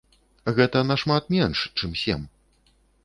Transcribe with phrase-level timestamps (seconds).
[0.59, 2.25] Гэта нашмат менш, чым сем.